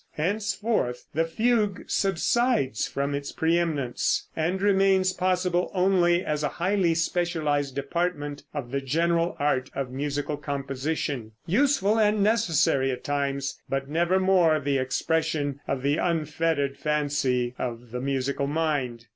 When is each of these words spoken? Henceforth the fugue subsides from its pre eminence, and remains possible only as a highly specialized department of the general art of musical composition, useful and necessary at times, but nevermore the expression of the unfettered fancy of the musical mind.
Henceforth 0.13 1.05
the 1.13 1.25
fugue 1.25 1.83
subsides 1.87 2.87
from 2.87 3.13
its 3.13 3.31
pre 3.31 3.59
eminence, 3.59 4.27
and 4.35 4.59
remains 4.59 5.13
possible 5.13 5.69
only 5.75 6.25
as 6.25 6.41
a 6.41 6.47
highly 6.49 6.95
specialized 6.95 7.75
department 7.75 8.41
of 8.51 8.71
the 8.71 8.81
general 8.81 9.35
art 9.37 9.69
of 9.75 9.91
musical 9.91 10.37
composition, 10.37 11.33
useful 11.45 11.99
and 11.99 12.23
necessary 12.23 12.89
at 12.89 13.03
times, 13.03 13.61
but 13.69 13.89
nevermore 13.89 14.59
the 14.59 14.79
expression 14.79 15.59
of 15.67 15.83
the 15.83 15.97
unfettered 15.97 16.77
fancy 16.77 17.53
of 17.59 17.91
the 17.91 18.01
musical 18.01 18.47
mind. 18.47 19.05